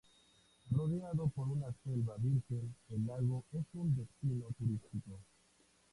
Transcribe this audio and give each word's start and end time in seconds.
Rodeado 0.71 1.27
por 1.29 1.47
una 1.47 1.67
selva 1.83 2.15
virgen, 2.17 2.73
el 2.89 3.05
lago 3.05 3.45
es 3.53 3.65
un 3.73 3.95
destino 3.95 4.47
turístico. 4.57 5.19